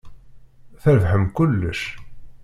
[0.81, 1.81] Trebḥem kullec.